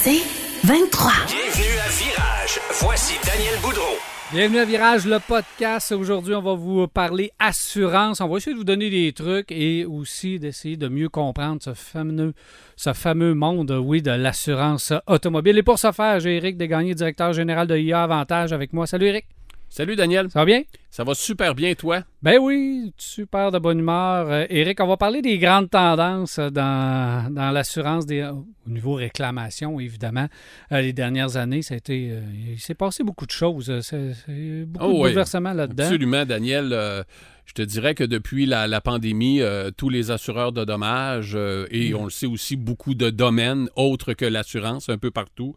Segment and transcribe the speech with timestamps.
[0.00, 0.22] C'est
[0.62, 1.10] 23.
[1.26, 2.60] Bienvenue à Virage.
[2.80, 3.96] Voici Daniel Boudreau.
[4.30, 5.90] Bienvenue à Virage, le podcast.
[5.90, 8.20] Aujourd'hui, on va vous parler assurance.
[8.20, 11.74] On va essayer de vous donner des trucs et aussi d'essayer de mieux comprendre ce
[11.74, 12.32] fameux,
[12.76, 15.58] ce fameux monde, oui, de l'assurance automobile.
[15.58, 18.86] Et pour ce faire, j'ai Eric Desgagnés, directeur général de IA Avantage avec moi.
[18.86, 19.26] Salut Eric.
[19.70, 20.30] Salut Daniel.
[20.30, 20.62] Ça va bien?
[20.90, 22.02] Ça va super bien, toi?
[22.22, 24.26] Ben oui, super de bonne humeur.
[24.30, 29.78] Euh, Eric, on va parler des grandes tendances dans, dans l'assurance des, au niveau réclamation,
[29.78, 30.26] évidemment.
[30.72, 33.66] Euh, les dernières années, ça a été, euh, il s'est passé beaucoup de choses.
[33.82, 35.00] C'est, c'est beaucoup Oh de oui.
[35.02, 35.84] bouleversements là-dedans.
[35.84, 36.70] Absolument, Daniel.
[36.72, 37.02] Euh,
[37.44, 41.66] je te dirais que depuis la, la pandémie, euh, tous les assureurs de dommages, euh,
[41.70, 45.54] et on le sait aussi, beaucoup de domaines autres que l'assurance, un peu partout,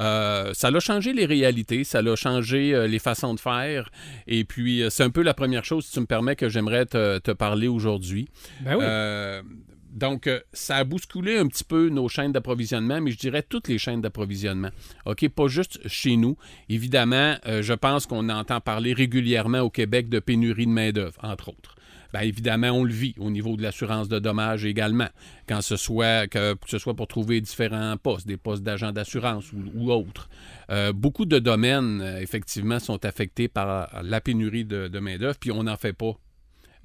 [0.00, 3.90] euh, ça a changé les réalités, ça a changé euh, les façons de faire.
[4.26, 6.86] Et puis, euh, c'est un peu la première chose, si tu me permets, que j'aimerais
[6.86, 8.28] te, te parler aujourd'hui.
[8.62, 9.50] Ben oui.
[9.90, 13.76] Donc, ça a bousculé un petit peu nos chaînes d'approvisionnement, mais je dirais toutes les
[13.76, 14.70] chaînes d'approvisionnement.
[15.04, 16.36] OK, pas juste chez nous.
[16.68, 21.74] Évidemment, je pense qu'on entend parler régulièrement au Québec de pénurie de main-d'œuvre, entre autres.
[22.12, 25.08] Bien, évidemment, on le vit au niveau de l'assurance de dommages également,
[25.48, 29.62] quand ce soit que, ce soit pour trouver différents postes, des postes d'agents d'assurance ou,
[29.74, 30.28] ou autres.
[30.70, 35.52] Euh, beaucoup de domaines, euh, effectivement, sont affectés par la pénurie de, de main-d'œuvre, puis
[35.52, 36.16] on n'en fait pas.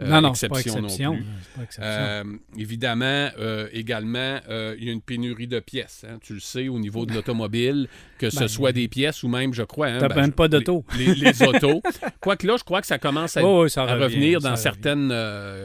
[0.02, 1.14] Euh, non, non, c'est pas exception non exception.
[1.16, 1.26] plus.
[1.56, 1.84] Pas exception.
[1.92, 2.24] Euh,
[2.58, 6.06] évidemment, euh, également, euh, il y a une pénurie de pièces.
[6.10, 6.18] hein.
[6.22, 9.54] Tu le sais, au niveau de l'automobile, que ce Ben, soit des pièces ou même,
[9.54, 9.88] je crois.
[9.88, 10.84] hein, ben, même pas d'auto.
[10.98, 11.82] Les, les autos.
[12.20, 14.56] Quoique là, je crois que ça commence à, Oh, oui, ça à revient, revenir dans
[14.58, 15.14] certaines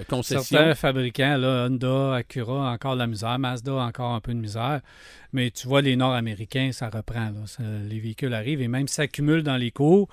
[0.09, 0.43] concessions.
[0.59, 3.39] Certains fabricants, là, Honda, Acura, encore de la misère.
[3.39, 4.81] Mazda, encore un peu de misère.
[5.33, 7.27] Mais tu vois, les Nord-Américains, ça reprend.
[7.27, 7.47] là.
[7.47, 10.09] Ça- les véhicules arrivent et même s'accumulent dans les cours.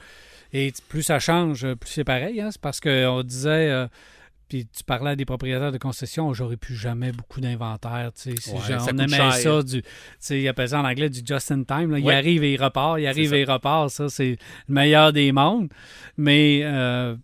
[0.53, 2.40] Et plus ça change, plus c'est pareil.
[2.42, 2.50] hein.
[2.52, 3.70] C'est parce qu'on disait...
[3.70, 3.88] euh,
[4.50, 8.12] puis tu parlais à des propriétaires de concessions, j'aurais plus jamais beaucoup d'inventaire.
[8.16, 8.54] tu sais.
[8.54, 9.34] Ouais, genre, on aimait cher.
[9.34, 9.89] ça, du, tu
[10.20, 11.92] sais, ils appellent ça en anglais du just in time.
[11.92, 12.00] là.
[12.00, 12.16] Il Ouais.
[12.16, 13.89] arrive et il repart, il arrive et il repart.
[13.89, 14.38] Ça, c'est
[14.70, 15.67] le meilleur des mondes.
[16.16, 17.17] Mais euh,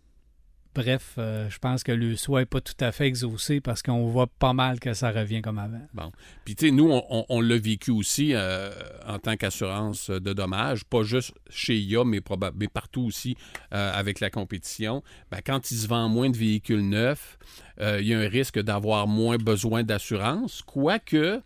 [0.73, 4.07] bref, euh, je pense que le souhait n'est pas tout à fait exaucé parce qu'on
[4.07, 5.81] voit pas mal que ça revient comme avant.
[5.93, 6.11] Bon.
[6.45, 8.71] Puis, tu sais, nous, on, l'a vécu aussi euh,
[9.07, 12.21] en tant qu'assurance de dommages, pas juste chez IA, mais,
[12.55, 13.35] mais partout aussi
[13.73, 15.03] euh, avec la compétition.
[15.31, 17.37] Ben, quand il se vend moins de véhicules neufs,
[17.79, 21.41] il y a un risque d'avoir moins besoin d'assurance, quoique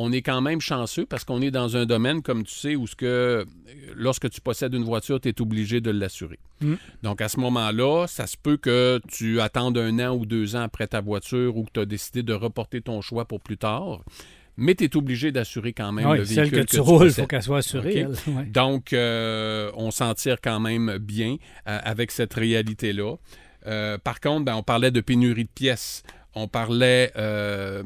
[0.00, 2.86] on est quand même chanceux parce qu'on est dans un domaine, comme tu sais, où
[2.86, 3.44] ce que,
[3.94, 6.38] lorsque tu possèdes une voiture, tu es obligé de l'assurer.
[6.60, 6.74] Mm.
[7.02, 10.62] Donc, à ce moment-là, ça se peut que tu attendes un an ou deux ans
[10.62, 14.02] après ta voiture ou que tu as décidé de reporter ton choix pour plus tard.
[14.56, 17.12] Mais tu es obligé d'assurer quand même Oui, le celle véhicule que tu roules, il
[17.12, 18.04] faut qu'elle soit assurée.
[18.04, 18.16] OK?
[18.26, 18.34] elle.
[18.34, 18.44] Ouais.
[18.46, 23.16] Donc, euh, on s'en tire quand même bien euh, avec cette réalité-là.
[23.66, 26.02] Euh, par contre, ben, on parlait de pénurie de pièces.
[26.34, 27.82] On parlait euh,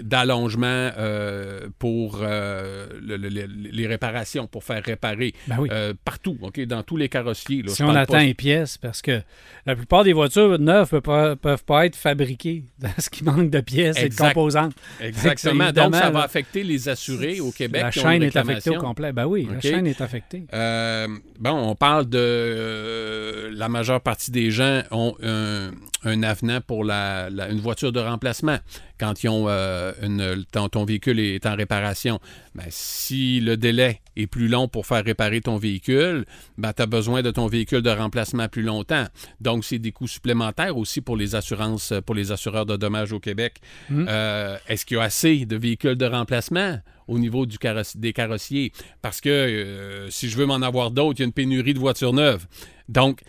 [0.00, 0.66] d'allongement
[0.96, 5.68] euh, pour euh, le- le- le- les réparations, pour faire réparer Ben oui.
[6.04, 7.62] partout, dans tous les carrossiers.
[7.62, 7.68] là.
[7.72, 9.20] si on attend pas- les pièces, parce que
[9.66, 13.50] la plupart des voitures neuves ne peuvent pas, peuvent pas être fabriquées parce qu'il manque
[13.50, 14.72] de pièces et de composantes.
[15.00, 15.70] Exactement.
[15.72, 17.82] Donc, ça va affecter les assurés au Québec.
[17.82, 19.12] La qui ont une chaîne est affectée au complet.
[19.12, 20.44] Ben oui, la chaîne est affectée.
[21.40, 25.70] Bon, on parle de la majeure partie des gens ont un,
[26.04, 28.58] un avenant pour la, la- une voiture de remplacement
[28.98, 32.20] quand ils ont euh, une, ton, ton véhicule est en réparation.
[32.54, 36.24] Ben, si le délai est plus long pour faire réparer ton véhicule,
[36.58, 39.06] ben, tu as besoin de ton véhicule de remplacement plus longtemps.
[39.40, 43.20] Donc, c'est des coûts supplémentaires aussi pour les assurances, pour les assureurs de dommages au
[43.20, 43.56] Québec.
[43.90, 44.06] Mm.
[44.08, 48.12] Euh, Est-ce qu'il y a assez de véhicules de remplacement au niveau du carross- des
[48.12, 48.72] carrossiers?
[49.00, 51.78] Parce que euh, si je veux m'en avoir d'autres, il y a une pénurie de
[51.80, 52.46] voitures neuves.
[52.88, 53.20] Donc,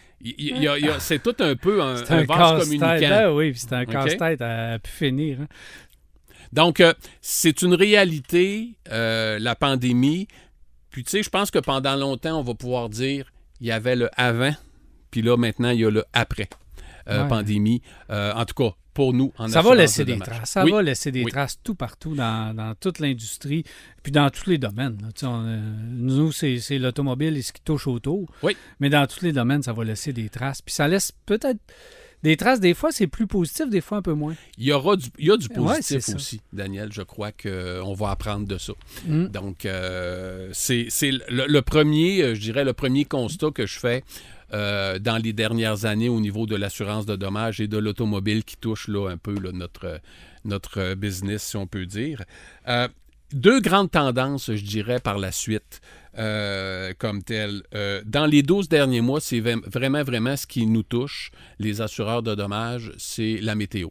[1.00, 2.80] c'est tout un peu un, C'est un un, vase casse-tête.
[2.80, 3.10] communicant.
[3.10, 5.38] Ben oui, c'est un casse-tête à, pu finir.
[5.42, 5.48] hein.
[6.54, 10.28] Donc, euh, c'est une réalité, euh, la pandémie.
[10.92, 13.96] Puis, tu sais, je pense que pendant longtemps, on va pouvoir dire il y avait
[13.96, 14.54] le avant,
[15.10, 16.50] puis là, maintenant, il y a le après
[17.10, 17.28] euh, Ouais.
[17.28, 17.82] pandémie.
[18.10, 20.52] En tout cas, pour nous, en Ça va laisser de des traces.
[20.52, 20.72] Ça Oui.
[20.72, 21.31] va laisser des Oui.
[21.31, 23.64] traces tout partout dans, dans toute l'industrie,
[24.04, 24.98] puis dans tous les domaines.
[25.01, 25.07] là.
[25.13, 25.60] Tu sais, on, euh,
[25.92, 28.30] nous, c'est l'automobile et ce qui touche autour.
[28.44, 28.56] Oui.
[28.80, 30.62] Mais dans tous les domaines, ça va laisser des traces.
[30.62, 31.60] Puis ça laisse peut-être
[32.22, 32.60] des traces.
[32.60, 34.36] Des fois, c'est plus positif, des fois un peu moins.
[34.57, 36.90] Il y aura du, il y a du positif aussi, Daniel.
[36.94, 38.74] Je crois qu'on va apprendre de ça.
[39.07, 39.25] Mm.
[39.28, 40.88] Donc, euh, c'est
[41.30, 44.04] le premier, euh, je dirais, le premier constat que je fais
[44.54, 48.56] euh, dans les dernières années au niveau de l'assurance de dommages et de l'automobile qui
[48.58, 50.00] touche là, un peu là, notre,
[50.46, 52.22] notre business, si on peut dire.
[52.68, 52.88] Euh,
[53.32, 55.82] deux grandes tendances, je dirais, par la suite,
[56.20, 57.64] euh, comme telles.
[57.74, 61.82] Euh, dans les 12 derniers mois, c'est vra- vraiment, vraiment ce qui nous touche, les
[61.82, 63.90] assureurs de dommages, c'est la météo.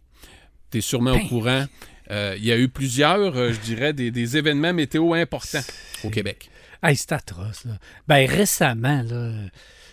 [0.71, 1.67] Tu es sûrement au courant
[2.11, 5.63] euh, il y a eu plusieurs, euh, je dirais, des, des événements météo importants
[6.05, 6.51] au Québec.
[6.83, 7.65] Hey, c'est atroce.
[7.65, 7.79] Là.
[8.09, 9.31] Ben, récemment, là,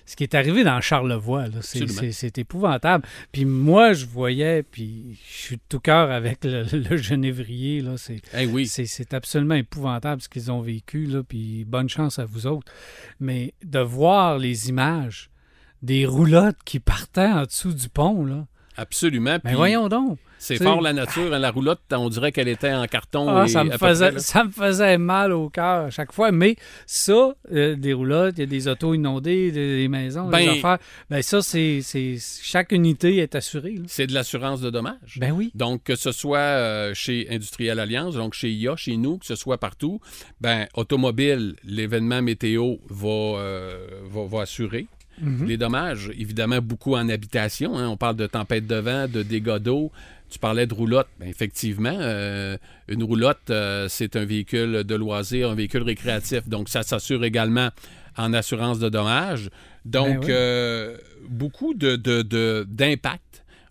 [0.09, 3.05] ce qui est arrivé dans Charlevoix, c'est, épouvantable.
[3.31, 7.85] Puis moi, je voyais, puis je suis de tout cœur avec le, le genévrier.
[7.97, 11.05] C'est, Eh oui, c'est, absolument épouvantable ce qu'ils ont vécu.
[11.05, 12.71] Là, puis bonne chance à vous autres.
[13.19, 15.29] Mais de voir les images
[15.83, 18.47] des roulottes qui partaient en dessous du pont, là.
[18.79, 19.31] Absolument.
[19.35, 20.17] Ben Puis voyons donc.
[20.37, 21.33] c'est fort la nature.
[21.33, 23.27] hein, la roulotte, on dirait qu'elle était en carton.
[23.29, 26.31] Ah, et ça, me près, faisait, ça me faisait mal au cœur à chaque fois.
[26.31, 26.55] Mais
[26.85, 30.49] ça, euh, des roulottes, il y a des autos inondées, des, des maisons, des Ben-
[30.49, 30.77] affaires.
[31.09, 33.75] Ben ça, c'est, c'est chaque unité est assurée.
[33.87, 35.17] C'est de l'assurance de dommages.
[35.17, 35.51] Ben oui.
[35.55, 39.35] Donc, que ce soit euh, chez Industriel Alliance, donc chez IA, chez nous, que ce
[39.35, 39.99] soit partout,
[40.39, 44.87] ben, automobile, l'événement météo va, euh, va, va assurer
[45.21, 45.45] Mhm.
[45.47, 46.11] les dommages.
[46.17, 47.77] Évidemment, beaucoup en habitation.
[47.77, 47.87] hein.
[47.87, 49.91] On parle de tempête de vent, de dégâts d'eau.
[50.29, 51.07] Tu parlais de roulotte.
[51.19, 52.55] Ben, effectivement, euh,
[52.87, 56.47] une roulotte, euh, c'est un véhicule de loisir, un véhicule récréatif.
[56.47, 57.69] Donc, ça s'assure également
[58.17, 59.49] en assurance de dommages.
[59.85, 60.27] Donc, Ben oui.
[60.29, 60.97] euh,
[61.29, 63.23] beaucoup de, de- de- d'impact.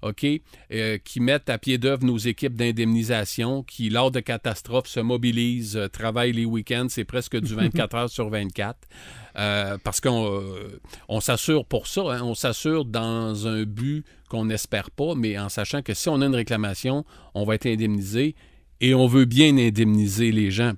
[0.03, 0.27] OK,
[0.73, 5.77] euh, qui mettent à pied d'œuvre nos équipes d'indemnisation, qui, lors de catastrophes, se mobilisent,
[5.77, 8.79] euh, travaillent les week-ends, c'est presque du 24 heures sur 24.
[9.37, 10.43] Euh, parce qu'on
[11.09, 15.49] on s'assure pour ça, hein, on s'assure dans un but qu'on n'espère pas, mais en
[15.49, 17.05] sachant que si on a une réclamation,
[17.35, 18.35] on va être indemnisé
[18.81, 20.73] et on veut bien indemniser les gens.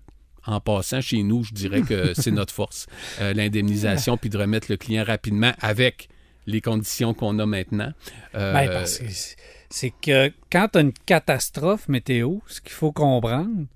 [0.47, 2.87] En passant chez nous, je dirais que c'est notre force,
[3.21, 6.09] euh, l'indemnisation, puis de remettre le client rapidement avec
[6.51, 7.93] les conditions qu'on a maintenant.
[8.35, 12.93] Euh, Ben, parce que c'est- que quand tu as une catastrophe météo, ce qu'il faut
[12.93, 13.67] comprendre,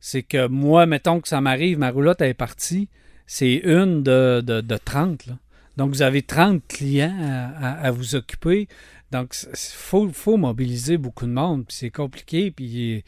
[0.00, 2.88] c'est que moi, mettons que ça m'arrive, ma roulotte est partie,
[3.26, 5.26] c'est une de, de, de 30.
[5.26, 5.38] là.
[5.76, 8.66] Donc, vous avez 30 clients à, à- à vous occuper.
[9.12, 11.66] Donc, il faut, faut mobiliser beaucoup de monde.
[11.66, 12.50] Puis c'est compliqué.
[12.50, 13.04] Puis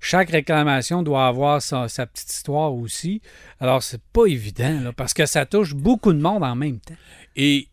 [0.00, 3.20] chaque réclamation doit avoir sa, sa petite histoire aussi.
[3.60, 6.94] Alors, c'est pas évident, là, parce que ça touche beaucoup de monde en même temps.
[7.36, 7.66] Et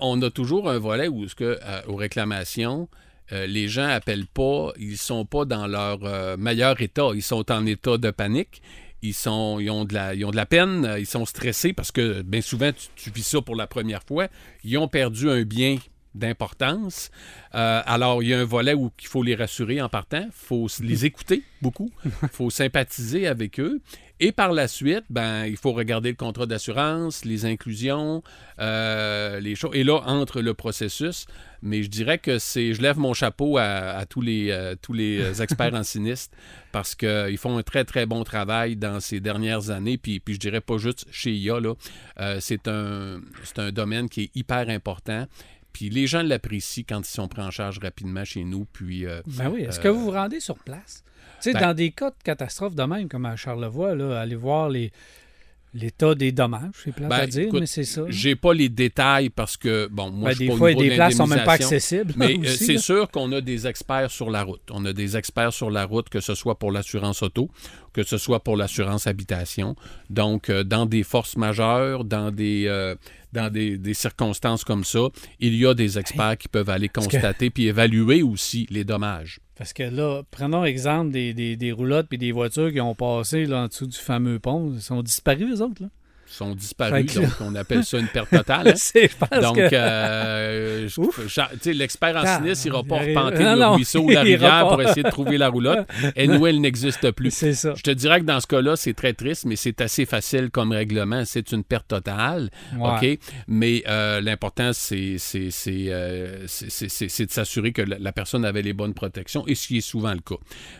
[0.00, 2.88] on a toujours un volet où, euh, aux réclamations,
[3.32, 7.10] euh, les gens appellent pas, ils sont pas dans leur euh, meilleur état.
[7.14, 8.62] Ils sont en état de panique.
[9.02, 11.92] Ils, sont, ils, ont de la, ils ont de la peine, ils sont stressés parce
[11.92, 14.26] que bien souvent, tu vis ça pour la première fois.
[14.64, 15.78] Ils ont perdu un bien
[16.18, 17.10] d'importance.
[17.54, 20.24] Euh, alors, il y a un volet où il faut les rassurer en partant.
[20.26, 21.90] Il faut les écouter beaucoup.
[22.04, 23.80] Il faut sympathiser avec eux.
[24.20, 28.24] Et par la suite, ben, il faut regarder le contrat d'assurance, les inclusions,
[28.58, 29.70] euh, les choses.
[29.74, 31.26] Et là, entre le processus,
[31.62, 34.92] mais je dirais que c'est, je lève mon chapeau à, à tous les, euh, tous
[34.92, 36.36] les experts en sinistre
[36.72, 39.98] parce qu'ils font un très, très bon travail dans ces dernières années.
[39.98, 41.74] Puis, puis je dirais pas juste chez IA, là.
[42.18, 45.26] Euh, c'est, un, c'est un domaine qui est hyper important.
[45.72, 48.66] Puis les gens l'apprécient quand ils sont pris en charge rapidement chez nous.
[48.72, 49.62] Puis euh, Ben oui.
[49.62, 51.04] Est-ce que vous vous rendez sur place?
[51.40, 54.34] Tu sais, ben- dans des cas de catastrophe de même, comme à Charlevoix, là, aller
[54.34, 54.90] voir les,
[55.74, 58.02] l'état des dommages, c'est plate Ben, à dire, écoute, mais c'est ça.
[58.08, 60.94] j'ai pas les détails parce que, bon, moi, Ben, je suis des pas fois, des
[60.94, 62.14] places sont même pas accessibles.
[62.16, 64.62] Mais euh, c'est sûr qu'on a des experts sur la route.
[64.70, 67.50] On a des experts sur la route, que ce soit pour l'assurance auto,
[68.02, 69.74] que ce soit pour l'assurance habitation.
[70.10, 72.94] Donc, euh, dans des forces majeures, dans des, euh,
[73.32, 75.08] dans des, des circonstances comme ça,
[75.40, 79.40] il y a des experts qui peuvent aller que- constater puis évaluer aussi les dommages.
[79.56, 83.44] Parce que là, prenons exemple des, des, des roulottes puis des voitures qui ont passé
[83.46, 84.72] là, en dessous du fameux pont.
[84.74, 85.88] Ils sont disparus, eux autres, là.
[86.30, 88.68] Sont disparus, là- donc on appelle ça une perte totale.
[88.68, 88.74] hein.
[88.94, 90.88] Je Donc, que- euh,
[91.72, 95.08] l'expert en sinistre n'ira pas repenter Non, le ruisseau ou la rivière pour essayer de
[95.10, 95.86] trouver la roulotte.
[96.16, 97.30] Et nous, elle n'existe plus.
[97.30, 97.72] c'est ça.
[97.76, 100.72] Je te dirais que dans ce cas-là, c'est très triste, mais c'est assez facile comme
[100.72, 101.24] règlement.
[101.24, 102.50] C'est une perte totale.
[102.76, 103.14] Ouais.
[103.14, 103.18] OK?
[103.48, 108.94] Mais euh, l'important, c'est euh, c'est- de s'assurer que la, la personne avait les bonnes
[108.94, 110.36] protections, et ce qui est souvent le cas.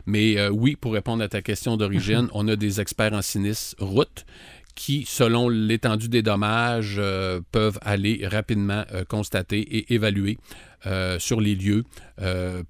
[0.06, 4.24] Mais oui, pour répondre à ta question d'origine, on a des experts en sinistre route
[4.78, 10.38] qui, selon l'étendue des dommages, euh, peuvent aller rapidement euh, constater et évaluer
[10.86, 11.82] euh, sur les lieux,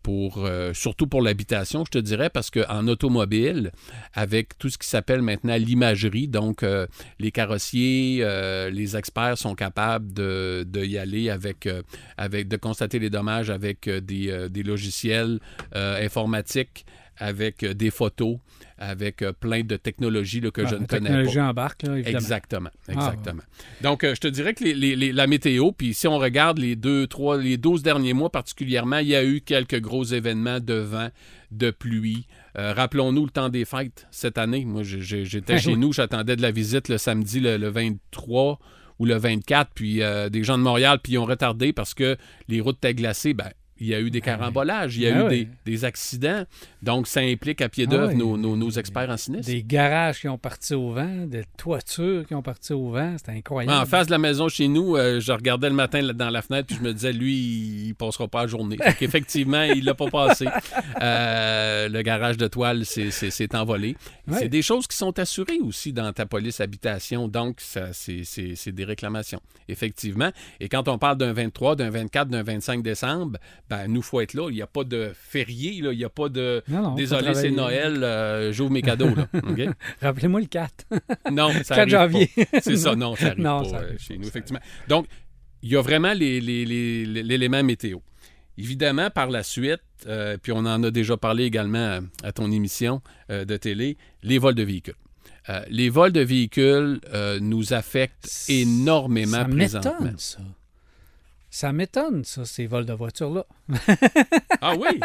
[0.03, 3.73] pour, surtout pour l'habitation, je te dirais, parce qu'en automobile,
[4.15, 6.65] avec tout ce qui s'appelle maintenant l'imagerie, donc
[7.19, 8.23] les carrossiers,
[8.71, 11.67] les experts sont capables de, de y aller avec,
[12.19, 15.41] avec, de constater les dommages avec des, des logiciels
[15.75, 16.85] informatiques,
[17.19, 18.39] avec euh, des photos,
[18.79, 21.15] avec euh, plein de technologies là, que Ah, je ne connais pas.
[21.17, 22.19] technologie embarque, là, évidemment.
[22.19, 23.43] Exactement, Ah, exactement.
[23.83, 26.59] Donc, euh, je te dirais que les- les- les- la météo, puis si on regarde
[26.59, 30.61] les deux, trois, les 12 derniers mois particulièrement, il y a eu quelques gros événements
[30.61, 31.09] de vent,
[31.51, 32.27] de pluie.
[32.57, 34.65] Euh, Rappelons-nous le temps des fêtes cette année.
[34.65, 38.59] Moi, j'étais chez nous, j'attendais de la visite le samedi, le, le 23
[38.99, 42.17] ou le 24, puis euh, des gens de Montréal, puis ils ont retardé parce que
[42.49, 43.33] les routes étaient glacées.
[43.33, 44.23] Ben, il y a eu des oui.
[44.23, 46.45] carambolages, il y a Ben eu des, des accidents.
[46.83, 48.17] Donc, ça implique à pied Ah d'œuvre oui.
[48.17, 49.47] nos, nos- nos experts en sinistre.
[49.51, 53.15] Des garages qui ont parti au vent, des toitures qui ont parti au vent.
[53.19, 53.77] C'était incroyable.
[53.77, 56.67] En face de la maison chez nous, euh, je regardais le matin dans la fenêtre
[56.69, 57.35] puis je me disais, lui,
[57.89, 58.77] il passera pas la journée.
[59.01, 60.47] Effectivement, il l'a pas passé.
[61.03, 63.97] Euh, le garage de toile s'est- envolé.
[64.27, 64.39] Ouais.
[64.41, 67.29] C'est des choses qui sont assurées aussi dans ta police habitation.
[67.29, 69.41] Donc, c'est des réclamations.
[69.69, 70.31] Effectivement.
[70.61, 73.39] Et quand on parle d'un 23, d'un 24, d'un 25 décembre,
[73.71, 74.49] ben, nous, faut être là.
[74.51, 75.81] Il n'y a pas de férié.
[75.83, 75.93] là.
[75.93, 76.63] Il n'y a pas de.
[76.69, 77.51] Non, non, Désolé, c'est.
[77.51, 79.15] Noël, euh, j'ouvre mes cadeaux.
[79.15, 79.29] Là.
[79.35, 79.61] OK?
[80.01, 80.87] Rappelez-moi le 4.
[81.33, 82.31] Non, ça 4 arrive janvier.
[82.63, 84.61] C'est ça, non, ça arrive Non, pas ça euh, chez pas, nous, effectivement.
[84.89, 85.07] Donc,
[85.63, 87.99] il y a vraiment les- les- les- les- l'élément météo.
[88.57, 92.51] Évidemment, par la suite, euh, puis on en a déjà parlé également à, à ton
[92.51, 94.95] émission de télé, les vols de véhicules.
[95.71, 97.01] Les vols de véhicules
[97.41, 100.13] nous affectent énormément Ça présentement.
[100.17, 100.39] ça.
[101.51, 103.47] Ça m'étonne, ça, ces vols de voitures-là.
[104.61, 105.01] Ah oui?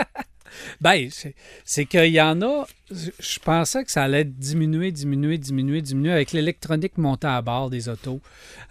[0.81, 2.65] Ben, c'est- qu'il y en a.
[2.91, 7.87] Je pensais que ça allait diminuer, diminuer, diminuer, diminuer avec l'électronique montée à bord des
[7.89, 8.19] autos,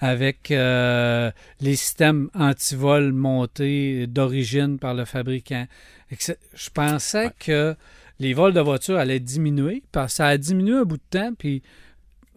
[0.00, 5.66] avec euh, les systèmes anti-vol montés d'origine par le fabricant.
[6.10, 7.32] Je pensais Ouais.
[7.40, 7.76] que
[8.18, 11.32] les vols de voitures allaient diminuer, parce que ça a diminué un bout de temps,
[11.36, 11.62] puis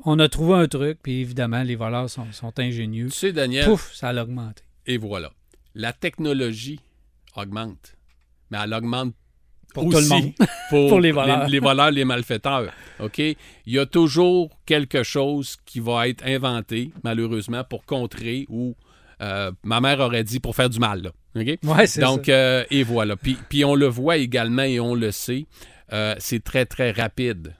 [0.05, 3.07] on a trouvé un truc, puis évidemment, les voleurs sont, sont ingénieux.
[3.07, 4.63] Tu sais, Daniel, Pouf, ça a augmenté.
[4.85, 5.31] Et voilà.
[5.73, 6.79] La technologie
[7.35, 7.95] augmente,
[8.49, 9.13] mais elle augmente
[9.73, 10.31] Pour tout le aussi monde.
[10.69, 11.47] pour, Pour les voleurs.
[11.49, 12.71] les, voleurs, les malfaiteurs.
[12.99, 13.17] OK?
[13.19, 18.75] Il y a toujours quelque chose qui va être inventé, malheureusement, pour contrer ou
[19.21, 21.01] euh, ma mère aurait dit pour faire du mal.
[21.03, 21.11] Là.
[21.41, 21.57] OK?
[21.63, 22.31] Ouais, c'est Donc, ça.
[22.31, 23.15] euh, et voilà.
[23.17, 25.45] Puis, puis on le voit également et on le sait,
[25.93, 27.53] euh, c'est très, très rapide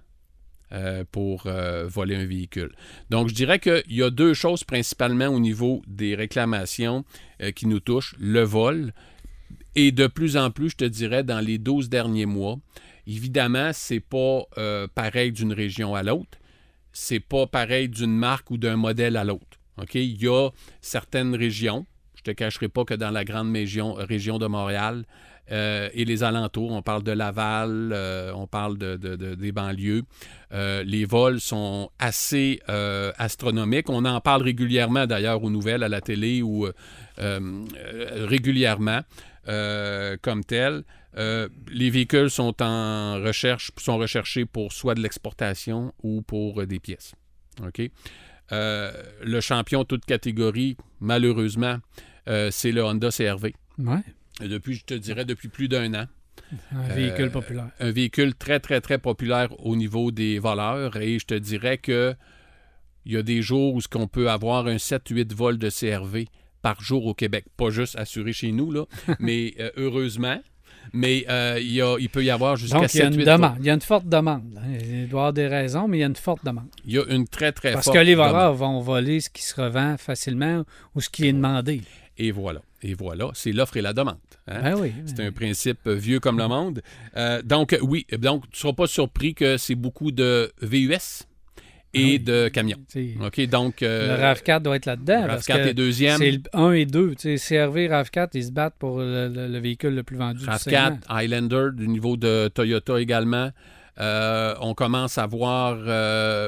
[0.72, 2.72] euh, pour euh, voler un véhicule.
[3.12, 7.05] Donc, je dirais qu'il y a deux choses principalement au niveau des réclamations
[7.41, 8.15] euh, qui nous touchent.
[8.19, 8.91] Le vol
[9.75, 12.57] et de plus en plus, je te dirais, dans les 12 derniers mois.
[13.05, 14.45] Évidemment, c'est pas
[14.95, 16.39] pareil d'une région à l'autre.
[16.93, 19.60] C'est pas pareil d'une marque ou d'un modèle à l'autre.
[19.93, 20.50] Il y a
[20.81, 25.05] certaines régions, je te cacherai pas que dans la grande région de Montréal
[25.52, 29.52] euh, et les alentours, on parle de Laval, euh, on parle de, de- de- des
[29.52, 30.04] banlieues,
[30.54, 32.60] euh, les vols sont assez
[33.18, 33.90] astronomiques.
[33.90, 36.68] On en parle régulièrement d'ailleurs aux nouvelles, à la télé ou
[37.18, 39.02] régulièrement
[40.22, 40.84] comme tel.
[41.18, 47.14] Les véhicules sont en recherche, sont recherchés pour soit de l'exportation ou pour des pièces.
[48.52, 51.78] Le champion toute catégorie, malheureusement,
[52.52, 53.54] c'est le Honda CRV.
[53.78, 54.00] Ouais,
[54.42, 56.06] Depuis, je te dirais, depuis plus d'un an.
[56.74, 57.70] un véhicule populaire.
[57.80, 60.98] Un véhicule très, très, très populaire au niveau des voleurs.
[60.98, 62.13] Et je te dirais que
[63.06, 66.25] il y a des jours où ce qu'on peut avoir un 7-8 vols de CRV
[66.62, 67.46] par jour au Québec.
[67.56, 68.86] Pas juste assuré chez nous, là,
[69.20, 70.42] mais euh, heureusement.
[70.94, 73.13] Mais euh, il, y a- il peut y avoir jusqu'à Donc, il y a 7-8
[73.13, 73.56] une demande.
[73.60, 74.44] Il y a une forte demande.
[74.82, 76.68] Il doit y avoir des raisons, mais il y a une forte demande.
[76.86, 78.30] Il y a une très, très Parce forte que les demande.
[78.32, 80.63] voleurs vont voler ce qui se revend facilement
[80.94, 81.82] ou ce qui est demandé.
[82.17, 82.62] Et voilà.
[82.81, 83.29] Et voilà.
[83.34, 84.17] C'est l'offre et la demande.
[84.48, 84.62] hein?
[84.62, 84.93] Ben oui.
[85.05, 86.81] C'est un principe vieux comme le monde.
[87.17, 91.24] Euh, donc, oui, donc tu ne seras pas surpris que c'est beaucoup de VUS
[91.93, 92.19] et Ah oui.
[92.19, 92.77] de camions.
[93.25, 93.81] OK, donc...
[93.81, 95.24] euh, le RAV4 doit être là-dedans.
[95.24, 96.17] RAV4 parce que est deuxième.
[96.17, 97.15] C'est le 1 et 2.
[97.15, 100.39] Tu sais, CRV, RAV4, ils se battent pour le, le- le véhicule le plus vendu
[100.39, 101.00] du RAV4, segment.
[101.10, 103.50] Highlander, du niveau de Toyota également.
[104.00, 105.77] Euh, on commence à voir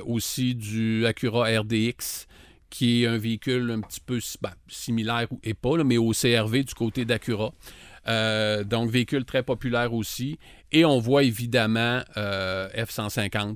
[0.05, 2.26] aussi du Acura RDX,
[2.69, 6.63] qui est un véhicule un petit peu ben, similaire et pas, là, mais au CRV
[6.63, 7.53] du côté d'Acura.
[8.07, 10.37] Euh, donc, véhicule très populaire aussi.
[10.71, 13.55] Et on voit évidemment euh, F-150,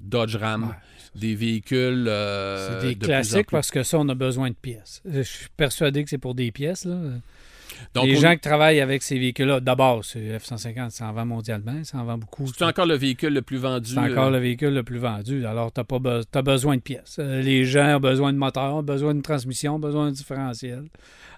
[0.00, 1.20] Dodge Ram, Ouais.
[1.20, 2.06] des véhicules.
[2.08, 3.52] euh, C'est des de plus en classiques plus.
[3.52, 5.02] parce que ça, on a besoin de pièces.
[5.04, 6.84] Je suis persuadé que c'est pour des pièces.
[6.84, 6.96] Là.
[7.94, 11.26] Donc, les on- gens qui travaillent avec ces véhicules-là, d'abord, c'est F-150, ça en vend
[11.26, 12.46] mondialement, ça en vend beaucoup.
[12.46, 13.90] c'est encore le véhicule le plus vendu.
[13.94, 15.46] C'est encore euh, le véhicule le plus vendu.
[15.46, 17.16] Alors, tu as, besoin de pièces.
[17.18, 20.84] Euh, les gens ont besoin de moteur, ont besoin de transmission, ont besoin de différentiel.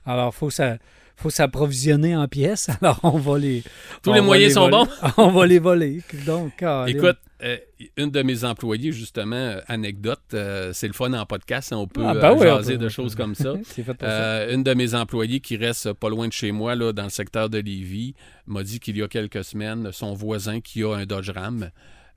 [0.07, 0.77] Alors, il faut, ça-
[1.21, 2.69] faut s'approvisionner en pièces.
[2.81, 3.63] Alors, on va les.
[4.03, 4.91] Tous les moyens les sont voler.
[5.17, 6.03] on va les voler.
[6.27, 6.65] Donc.
[6.87, 7.57] Écoute, euh,
[7.97, 11.87] une de mes employés, justement, euh, anecdote, euh, c'est le fun en podcast, hein, on
[11.87, 13.55] peut Ah, euh, ben on jaser peut- de choses comme ça.
[13.65, 14.51] c'est fait pour ça.
[14.51, 17.49] Une de mes employés qui reste pas loin de chez moi, là, dans le secteur
[17.49, 18.15] de Lévis,
[18.47, 21.71] m'a dit qu'il y a quelques semaines, son voisin qui a un Dodge Ram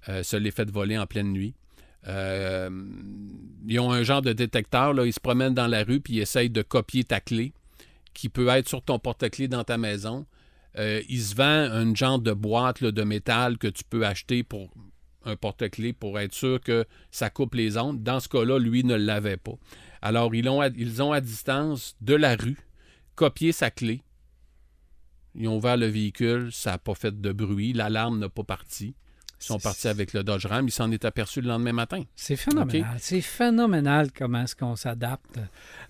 [0.08, 1.54] se l'est fait voler en pleine nuit.
[2.06, 6.20] Ils ont un genre de détecteur, là, ils se promènent dans la rue puis ils
[6.22, 7.54] essayent de copier ta clé
[8.14, 10.26] qui peut être sur ton porte-clés dans ta maison.
[10.78, 14.74] Euh, il se vend un genre de boîte de métal que tu peux acheter pour
[15.26, 18.04] un porte-clés pour être sûr que ça coupe les ondes.
[18.04, 19.58] Dans ce cas-là, lui ne l'avait pas.
[20.02, 22.58] Alors, ils ont, à, ils ont à distance de la rue
[23.16, 24.02] copié sa clé
[25.36, 28.96] Ils ont ouvert le véhicule, ça n'a pas fait de bruit, l'alarme n'a pas parti.
[29.44, 32.02] Ils sont partis avec le Dodge Ram, ils s'en est aperçus le lendemain matin.
[32.16, 32.96] C'est phénoménal.
[33.00, 35.38] C'est phénoménal comment est-ce qu'on s'adapte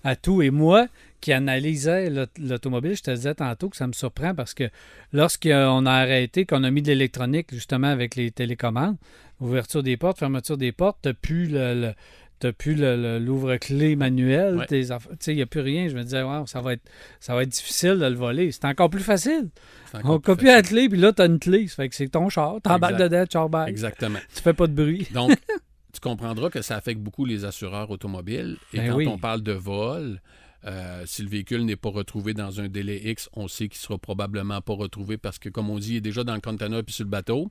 [0.02, 0.42] à tout.
[0.42, 0.88] Et moi,
[1.20, 4.68] qui analysais l'aut- l'automobile, je te disais tantôt que ça me surprend parce que
[5.12, 8.96] lorsqu'on a arrêté, qu'on a mis de l'électronique justement avec les télécommandes,
[9.40, 11.74] ouverture des portes, fermeture des portes, plus le...
[11.80, 11.94] le-
[12.44, 12.74] T'as plus
[13.20, 14.66] l'ouvre-clé manuel, Ouais.
[14.66, 15.88] tes affa- tu sais, il n'y a plus rien.
[15.88, 16.82] Je me disais, wow, ça, va être,
[17.18, 18.52] ça va être difficile de le voler.
[18.52, 19.48] C'est encore plus facile.
[19.94, 21.66] Encore On plus copie la clé, puis là, tu as une clé.
[21.68, 22.56] Ça fait que c'est ton char.
[22.56, 22.96] Exact.
[23.00, 23.70] dedans, tu embarques.
[23.70, 24.18] Exactement.
[24.34, 25.08] Tu fais pas de bruit.
[25.14, 25.30] Donc,
[25.94, 28.58] tu comprendras que ça affecte beaucoup les assureurs automobiles.
[28.74, 29.06] Et Ben quand oui.
[29.08, 30.20] on parle de vol,
[30.66, 33.96] euh, si le véhicule n'est pas retrouvé dans un délai X, on sait qu'il sera
[33.96, 36.94] probablement pas retrouvé parce que, comme on dit, il est déjà dans le container puis
[36.94, 37.50] sur le bateau.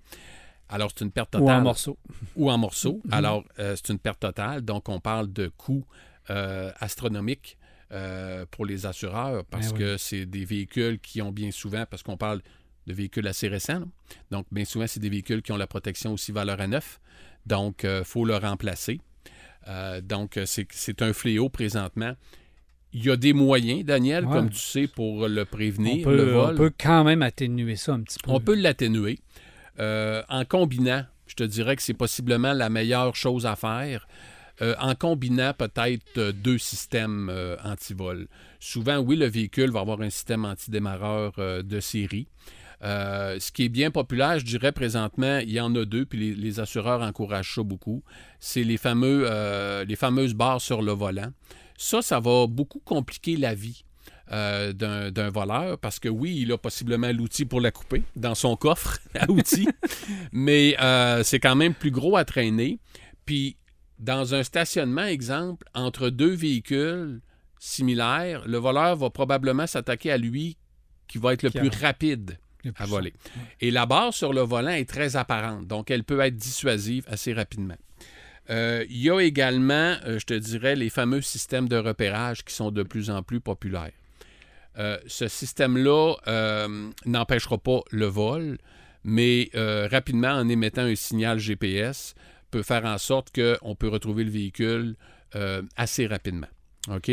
[0.69, 1.59] Alors, c'est une perte Ou totale.
[1.59, 1.97] en morceaux.
[2.35, 3.01] Ou en morceaux.
[3.05, 3.13] Mhm.
[3.13, 4.61] Alors, euh, c'est une perte totale.
[4.61, 5.85] Donc, on parle de coûts
[6.29, 7.57] euh, astronomiques
[7.91, 9.79] euh, pour les assureurs parce Ben oui.
[9.79, 12.41] que c'est des véhicules qui ont bien souvent, parce qu'on parle
[12.87, 13.85] de véhicules assez récents, là.
[14.31, 16.99] donc bien souvent, c'est des véhicules qui ont la protection aussi valeur à neuf.
[17.45, 18.99] Donc, il faut le remplacer.
[20.03, 22.13] Donc, c'est un fléau présentement.
[22.93, 24.33] Il y a des moyens, Daniel, Ouais.
[24.33, 26.53] comme tu sais, pour le On prévenir, peut, le vol.
[26.53, 28.29] on peut quand même atténuer ça un petit peu.
[28.31, 29.19] On peut l'atténuer
[29.79, 34.07] euh, en combinant, je te dirais que c'est possiblement la meilleure chose à faire,
[34.61, 37.31] euh, en combinant peut-être euh, deux systèmes
[37.63, 38.27] anti-vol.
[38.59, 42.27] Souvent, oui, le véhicule va avoir un système antidémarreur de série.
[42.81, 46.59] Ce qui est bien populaire, je dirais présentement, il y en a deux, puis les,
[46.59, 48.03] assureurs encouragent ça beaucoup.
[48.39, 48.77] C'est les,
[49.87, 51.31] les fameuses barres sur le volant.
[51.77, 53.85] Ça, ça va beaucoup compliquer la vie
[54.31, 58.55] euh, d'un voleur parce que oui, il a possiblement l'outil pour la couper dans son
[58.55, 59.67] coffre à outils,
[60.31, 62.79] mais euh, c'est quand même plus gros à traîner.
[63.25, 63.57] Puis,
[63.99, 67.21] dans un stationnement, exemple, entre deux véhicules
[67.59, 70.57] similaires, le voleur va probablement s'attaquer à lui
[71.07, 73.13] qui va être le Qui plus a- rapide Le plus à voler.
[73.61, 77.33] Et la barre sur le volant est très apparente, donc elle peut être dissuasive assez
[77.33, 77.77] rapidement.
[78.49, 82.71] Euh, il y a également, je te dirais, les fameux systèmes de repérage qui sont
[82.71, 83.91] de plus en plus populaires.
[84.77, 88.57] Euh, ce système-là euh, n'empêchera pas le vol,
[89.03, 92.15] mais euh, rapidement, en émettant un signal GPS,
[92.51, 94.95] peut faire en sorte qu'on peut retrouver le véhicule
[95.75, 96.45] assez rapidement.
[96.93, 97.09] OK?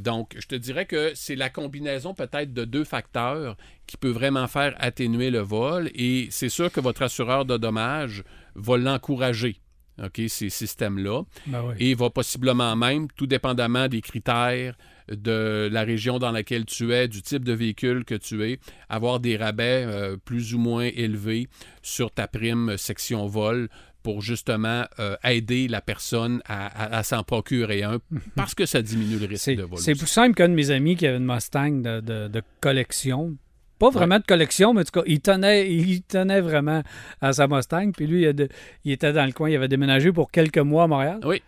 [0.00, 3.56] Donc, je te dirais que c'est la combinaison peut-être de deux facteurs
[3.88, 8.22] qui peut vraiment faire atténuer le vol et c'est sûr que votre assureur de dommages
[8.54, 9.56] va l'encourager,
[10.00, 11.74] OK, ces systèmes-là, Ben oui.
[11.80, 14.76] et va possiblement même, tout dépendamment des critères
[15.10, 19.20] de la région dans laquelle tu es, du type de véhicule que tu es, avoir
[19.20, 21.48] des rabais euh, plus ou moins élevés
[21.82, 23.68] sur ta prime section vol
[24.02, 27.98] pour justement euh, aider la personne à, à- à s'en procurer un
[28.34, 29.78] parce que ça diminue le risque de vol.
[29.78, 33.36] c'est plus simple qu'un de mes amis qui avait une Mustang de, de- de collection.
[33.78, 36.82] Pas vraiment de collection, mais en tout cas, il tenait, il tenait vraiment
[37.20, 37.90] à sa Mustang.
[37.92, 38.48] Puis lui, il, a de-
[38.84, 41.18] il était dans le coin, il avait déménagé pour quelques mois à Montréal.
[41.24, 41.42] Oui.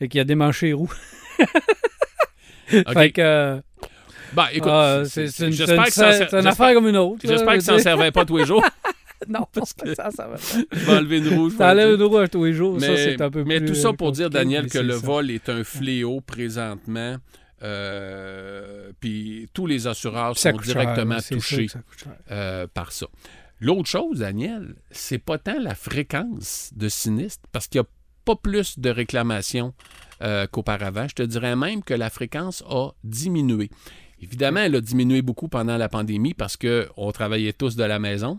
[0.00, 0.92] Et qu'il a démanché les roues.
[2.68, 3.20] Fait que.
[3.20, 3.60] euh,
[4.34, 7.20] Ben, écoute, ah, c'est- une, ça affaire comme une autre.
[7.24, 8.64] J'espère que ça ne servait pas tous les jours.
[9.28, 10.36] Non, parce que ça, ça va.
[10.70, 11.54] Vais enlever une rouge.
[11.58, 13.74] T'enlèves une roue à tous les jours, ça, Mais, c'est un peu mais plus, tout
[13.74, 15.04] ça pour dire, Daniel, que le ça.
[15.04, 17.16] vol est un fléau présentement.
[17.64, 21.80] Euh, puis tous les assureurs Ça sont cher, directement touchés ça
[22.30, 23.06] euh, par ça.
[23.60, 27.88] L'autre chose, Daniel, c'est pas tant la fréquence de sinistres, parce qu'il n'y a
[28.28, 29.72] pas plus de réclamations
[30.22, 31.06] euh, qu'auparavant.
[31.08, 33.70] Je te dirais même que la fréquence a diminué.
[34.20, 38.38] Évidemment, elle a diminué beaucoup pendant la pandémie parce qu'on travaillait tous de la maison.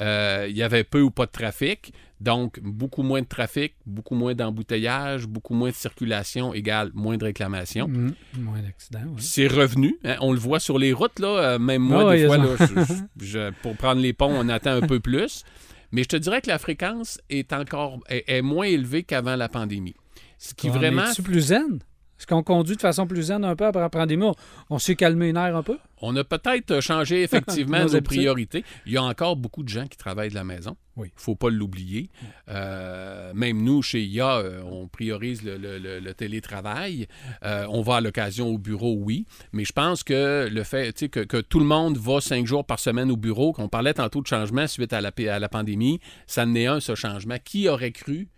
[0.00, 4.14] Euh, il y avait peu ou pas de trafic, donc beaucoup moins de trafic, beaucoup
[4.14, 7.88] moins d'embouteillage, beaucoup moins de circulation égale moins de réclamations.
[7.88, 8.14] Mhm.
[8.38, 9.00] Moins d'accidents.
[9.18, 9.98] C'est revenu.
[10.04, 11.28] hein, on le voit sur les routes, là.
[11.28, 14.70] euh, même moi, Ah des fois, là, je- je- pour prendre les ponts, on attend
[14.82, 15.42] un peu plus.
[15.92, 19.48] Mais je te dirais que la fréquence est encore est, est moins élevée qu'avant la
[19.48, 19.94] pandémie.
[20.38, 21.06] Ce qui vraiment.
[21.06, 21.80] est-tu plus zen?
[22.18, 24.24] Est-ce qu'on conduit de façon plus zen un peu après la pandémie?
[24.24, 24.34] On,
[24.70, 25.78] on s'est calmé les nerfs un peu?
[26.02, 28.64] On a peut-être changé effectivement Nos priorités.
[28.86, 30.76] Il y a encore beaucoup de gens qui travaillent de la maison.
[30.96, 31.08] Oui.
[31.12, 32.10] Il ne faut pas l'oublier.
[32.48, 37.06] Euh, même nous, chez IA, euh, on priorise le, le- le- le télétravail.
[37.44, 39.24] Euh, on va à l'occasion au bureau, oui.
[39.52, 42.80] Mais je pense que le fait que, que tout le monde va cinq jours par
[42.80, 46.42] semaine au bureau, qu'on parlait tantôt de changement suite à la, à la pandémie, ça
[46.44, 47.36] en est un, ce changement.
[47.44, 48.28] Qui aurait cru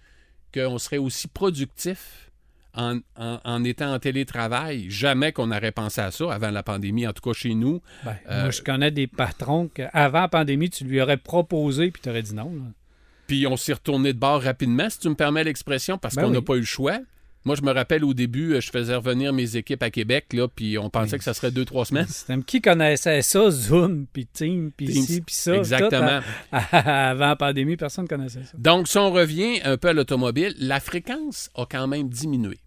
[0.52, 2.29] qu'on serait aussi productif
[2.74, 4.90] en, en- en étant en télétravail?
[4.90, 7.80] Jamais qu'on aurait pensé à ça avant la pandémie, en tout cas chez nous.
[8.04, 12.02] Ben, Euh, Moi, je connais des patrons qu'avant la pandémie, tu lui aurais proposé puis
[12.02, 12.52] tu aurais dit non.
[12.54, 12.62] là.
[13.26, 16.30] Puis on s'est retourné de bord rapidement, si tu me permets l'expression, parce Ben qu'on
[16.30, 16.44] n'a oui.
[16.44, 16.98] pas eu le choix.
[17.44, 20.46] Moi, je me rappelle au début, euh, je faisais revenir mes équipes à Québec, là,
[20.46, 22.06] puis on pensait que ça serait deux, trois semaines.
[22.46, 25.02] Qui connaissait ça, Zoom, puis Team, puis Teams.
[25.04, 25.56] ci, puis ça?
[25.56, 26.20] Exactement.
[26.20, 28.52] tout, à- avant la pandémie, personne ne connaissait ça.
[28.58, 32.58] Donc, si on revient un peu à l'automobile, la fréquence a quand même diminué.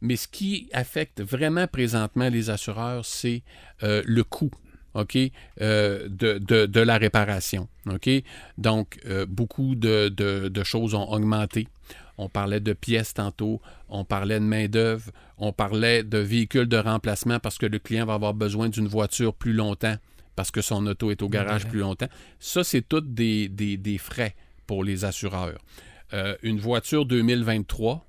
[0.00, 3.42] Mais ce qui affecte vraiment présentement les assureurs, c'est
[3.82, 4.50] euh, le coût.
[4.94, 5.16] OK,
[5.60, 7.68] euh, de, de- de la réparation.
[7.90, 8.08] OK?
[8.56, 11.68] Donc, euh, beaucoup de, choses ont augmenté.
[12.16, 17.38] On parlait de pièces tantôt, on parlait de main-d'œuvre, on parlait de véhicules de remplacement
[17.38, 19.96] parce que le client va avoir besoin d'une voiture plus longtemps
[20.34, 21.70] parce que son auto est au garage Ouais.
[21.70, 22.08] plus longtemps.
[22.40, 24.34] Ça, c'est tous des, des- des frais
[24.66, 25.58] pour les assureurs.
[26.12, 28.04] Euh, une voiture 2023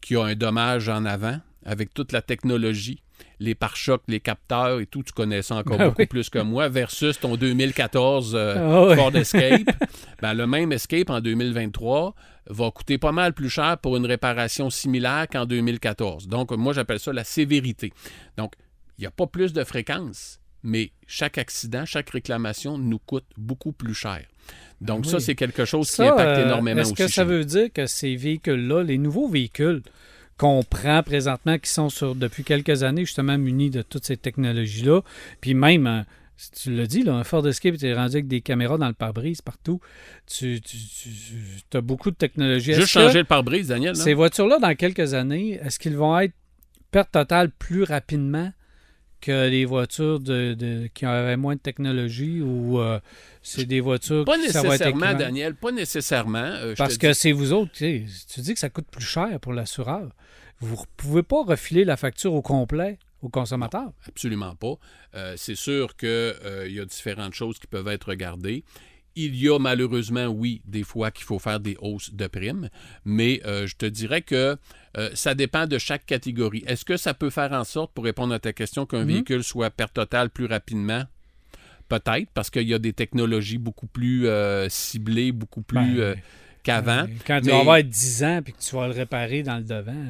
[0.00, 3.02] qui a un dommage en avant avec toute la technologie,
[3.40, 6.06] les pare-chocs, les capteurs et tout, tu connais ça encore Ben beaucoup oui.
[6.06, 8.94] plus que moi, versus ton 2014 euh, Ah oui.
[8.96, 9.62] Ford Escape.
[10.22, 12.14] Ben, le même Escape en 2023
[12.50, 16.26] va coûter pas mal plus cher pour une réparation similaire qu'en 2014.
[16.28, 17.92] Donc, moi, j'appelle ça la sévérité.
[18.36, 18.54] Donc,
[18.98, 23.70] il n'y a pas plus de fréquence, mais chaque accident, chaque réclamation nous coûte beaucoup
[23.72, 24.24] plus cher.
[24.80, 27.02] Donc, Ah ça, c'est quelque chose qui impacte euh, énormément Est-ce aussi.
[27.04, 29.82] que ça veut dire que ces véhicules-là, les nouveaux véhicules
[30.38, 35.02] qu'on prend présentement, qui sont sur, depuis quelques années justement munis de toutes ces technologies-là,
[35.40, 36.04] puis même,
[36.36, 38.94] si tu l'as dit, là, un Ford Escape est rendu avec des caméras dans le
[38.94, 39.80] pare-brise partout.
[40.26, 40.60] Tu,
[41.74, 42.74] as beaucoup de technologies.
[42.74, 43.96] Juste que changer le pare-brise, Daniel.
[43.96, 44.02] là?
[44.02, 46.34] Ces voitures-là, dans quelques années, est-ce qu'ils vont être
[46.92, 48.52] perte totale plus rapidement?
[49.20, 53.00] Que les voitures de, de- qui avaient moins de technologie ou euh,
[53.42, 55.18] c'est des voitures Pas qui ça va être nécessairement?
[55.18, 56.38] Daniel, pas nécessairement.
[56.38, 59.38] Euh, Parce que c'est vous autres, tu sais, tu dis que ça coûte plus cher
[59.40, 60.08] pour l'assureur.
[60.60, 63.90] Vous ne pouvez pas refiler la facture au complet au consommateur.
[64.06, 64.74] Absolument pas.
[65.16, 66.08] Euh, c'est sûr qu'il
[66.68, 68.62] y a différentes choses qui peuvent être regardées.
[69.20, 72.68] Il y a malheureusement, oui, des fois qu'il faut faire des hausses de primes,
[73.04, 74.56] mais euh, je te dirais que
[74.96, 76.62] euh, ça dépend de chaque catégorie.
[76.68, 79.08] Est-ce que ça peut faire en sorte, pour répondre à ta question, qu'un Mhm.
[79.08, 81.02] véhicule soit perte totale plus rapidement?
[81.88, 86.16] Peut-être, parce qu'il y a des technologies beaucoup plus euh, ciblées, beaucoup plus Ben,
[86.62, 87.02] qu'avant.
[87.04, 89.64] Euh, Quand tu vas avoir 10 ans et que tu vas le réparer dans le
[89.64, 90.04] devant.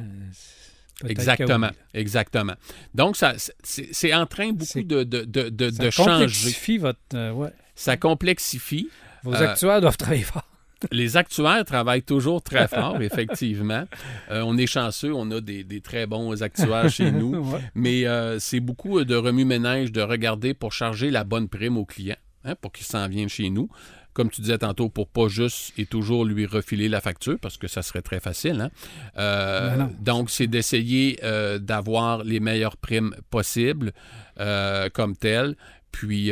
[1.07, 2.53] Exactement, exactement.
[2.93, 3.33] Donc, ça,
[3.63, 6.11] c'est en train beaucoup de, de, de, de- Ça de changer.
[6.11, 6.99] complexifie votre.
[7.13, 7.49] euh, ouais.
[7.75, 8.89] Ça complexifie.
[9.23, 10.45] Vos Euh, actuaires doivent travailler fort.
[10.91, 13.85] Les actuaires travaillent toujours très fort, effectivement.
[14.31, 17.35] Euh, on est chanceux, on a des, des très bons actuaires chez nous.
[17.53, 17.59] Ouais.
[17.75, 18.05] Mais
[18.39, 22.71] c'est beaucoup de remue-ménage de regarder pour charger la bonne prime au client, hein, pour
[22.71, 23.69] qu'il s'en vienne chez nous.
[24.13, 27.67] Comme tu disais tantôt, pour pas juste et toujours lui refiler la facture, parce que
[27.67, 28.59] ça serait très facile.
[28.61, 28.69] hein.
[29.17, 33.93] Euh, Ben donc, c'est d'essayer euh, d'avoir les meilleures primes possibles
[34.39, 35.55] euh, comme telles.
[35.91, 36.31] Puis,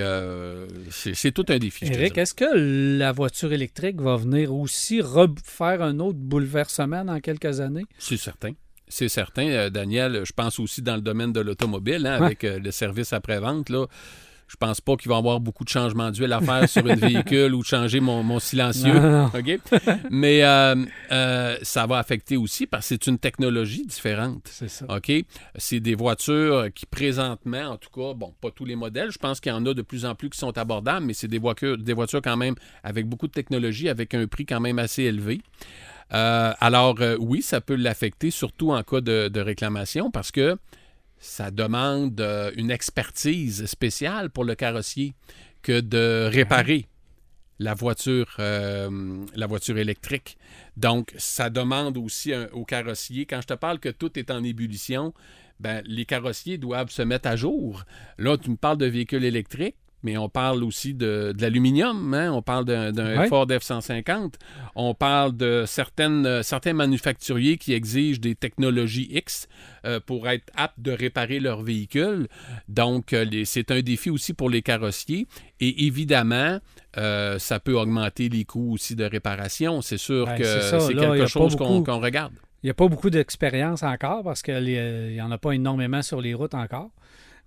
[0.91, 1.85] c'est tout un défi.
[1.85, 7.59] Eric, est-ce que la voiture électrique va venir aussi refaire un autre bouleversement dans quelques
[7.59, 7.85] années?
[7.97, 8.51] C'est certain.
[8.87, 9.69] C'est certain.
[9.69, 12.25] Daniel, je pense aussi dans le domaine de l'automobile, hein, Ouais.
[12.27, 13.71] avec le service après-vente.
[14.47, 16.95] Je pense pas qu'il va y avoir beaucoup de changements d'huile à faire sur un
[17.07, 18.93] véhicule ou de changer mon, mon silencieux.
[18.93, 19.41] Non, non?
[20.09, 20.75] Mais euh,
[21.11, 24.47] euh, ça va affecter aussi parce que c'est une technologie différente.
[24.49, 24.85] C'est ça.
[24.89, 25.11] OK?
[25.55, 29.41] C'est des voitures qui, présentement, en tout cas, bon, pas tous les modèles, je pense
[29.41, 31.77] qu'il y en a de plus en plus qui sont abordables, mais c'est des voitures,
[31.77, 35.41] des voitures quand même avec beaucoup de technologie, avec un prix quand même assez élevé.
[36.13, 40.57] Euh, alors, oui, ça peut l'affecter, surtout en cas de, de réclamation, parce que
[41.19, 45.13] ça demande euh, une expertise spéciale pour le carrossier
[45.61, 46.85] que de réparer
[47.59, 50.37] la voiture, euh, la voiture électrique.
[50.77, 54.43] Donc, ça demande aussi un- au carrossier, quand je te parle que tout est en
[54.43, 55.13] ébullition,
[55.59, 57.83] ben, les carrossiers doivent se mettre à jour.
[58.19, 62.31] Là, tu me parles de véhicules électriques, mais on parle aussi de, de l'aluminium, hein?
[62.31, 63.27] on parle d'un Ouais.
[63.27, 64.33] Ford F-150,
[64.75, 69.47] on parle de certaines, euh, certains manufacturiers qui exigent des technologies X
[69.85, 72.27] euh, pour être aptes de réparer leurs véhicules.
[72.67, 75.27] Donc, euh, c'est un défi aussi pour les carrossiers.
[75.59, 76.59] Et évidemment,
[77.37, 79.81] ça peut augmenter les coûts aussi de réparation.
[79.81, 82.33] C'est sûr Ben, que c'est quelque chose qu'on regarde.
[82.63, 86.21] Il n'y a pas beaucoup d'expérience encore parce qu'il n'y en a pas énormément sur
[86.21, 86.89] les routes encore.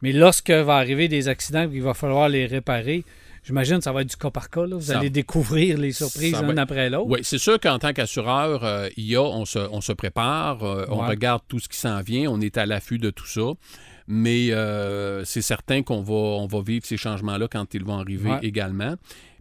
[0.03, 3.05] Mais lorsque va arriver des accidents et qu'il va falloir les réparer,
[3.45, 4.67] j'imagine que ça va être du cas par cas.
[4.67, 4.77] là.
[4.77, 7.07] Vous Ça- allez découvrir les surprises ça va une être- après l'autre.
[7.11, 10.99] Oui, c'est sûr qu'en tant qu'assureur, euh, IA, on se, on se prépare, euh, on
[11.07, 13.43] regarde tout ce qui s'en vient, on est à l'affût de tout ça.
[14.09, 18.31] Mais euh, c'est certain qu'on va, on va vivre ces changements-là quand ils vont arriver
[18.31, 18.39] Ouais.
[18.43, 18.95] également.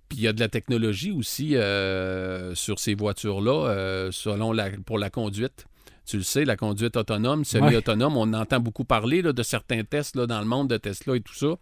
[0.10, 4.98] Puis il y a de la technologie aussi euh, sur ces voitures-là, selon la, pour
[5.00, 5.66] la conduite.
[6.10, 10.16] Tu le sais, la conduite autonome, semi-autonome, on entend beaucoup parler là, de certains tests
[10.16, 11.56] là, dans le monde de Tesla et tout ça.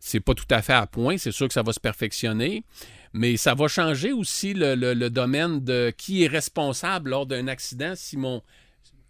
[0.00, 1.16] C'est pas tout à fait à point.
[1.16, 2.64] C'est sûr que ça va se perfectionner.
[3.12, 7.46] Mais ça va changer aussi le, le- le domaine de qui est responsable lors d'un
[7.46, 8.42] accident si mon,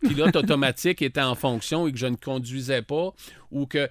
[0.07, 3.15] pilote automatique était en fonction et que je ne conduisais pas
[3.51, 3.89] ou que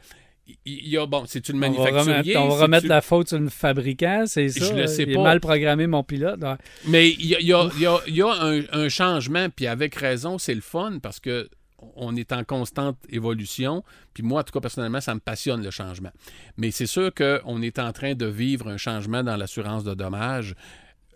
[0.65, 3.29] il y a, bon, c'est une On va remettre, on va c'est-tu- remettre la faute
[3.29, 4.73] sur le fabricant, c'est Je ça?
[4.73, 5.11] le sais pas.
[5.11, 6.41] est mal programmé, mon pilote.
[6.41, 6.55] Ouais.
[6.87, 8.89] Mais il y a, il y a- il y a- il y a un, un
[8.89, 11.49] changement, puis avec raison, c'est le fun parce que
[11.95, 13.83] on est en constante évolution.
[14.13, 16.11] Puis moi, en tout cas, personnellement, ça me passionne le changement.
[16.55, 20.55] Mais c'est sûr qu'on est en train de vivre un changement dans l'assurance de dommages.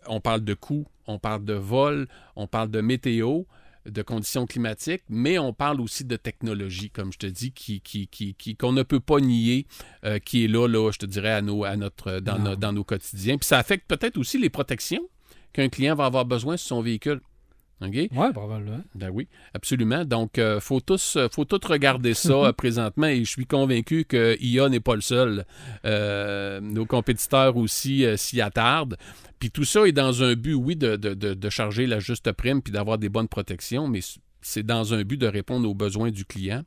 [0.07, 3.43] On parle de coûts, on parle de vol, on parle de météo,
[3.87, 8.07] de conditions climatiques, mais on parle aussi de technologie, comme je te dis, qui, qui,
[8.07, 9.65] qui, qui- qu'on ne peut pas nier,
[10.05, 12.83] euh, qui est là, là, je te dirais, à nos, à notre, dans, dans nos
[12.83, 13.37] quotidiens.
[13.37, 15.07] Puis ça affecte peut-être aussi les protections
[15.53, 17.21] qu'un client va avoir besoin sur son véhicule.
[17.81, 17.93] OK?
[17.93, 18.81] Ouais, probablement.
[18.95, 20.03] Ben oui, absolument.
[20.03, 24.03] Donc, il faut, tous, euh, faut tout regarder ça euh, présentement et je suis convaincu
[24.05, 25.45] que IA n'est pas le seul.
[25.85, 28.97] Euh, nos compétiteurs aussi euh, s'y attardent.
[29.39, 32.31] Puis tout ça est dans un but, oui, de, de- de- de charger la juste
[32.31, 33.99] prime puis d'avoir des bonnes protections, mais
[34.41, 36.63] c'est dans un but de répondre aux besoins du client